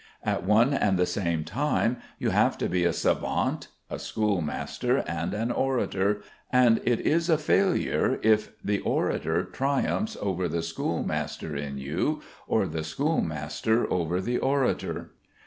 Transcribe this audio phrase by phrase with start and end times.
[0.23, 5.31] At one and the same time you have to be a savant, a schoolmaster, and
[5.35, 11.77] an orator, and it is a failure if the orator triumphs over the schoolmaster in
[11.77, 15.11] you or the schoolmaster over the orator.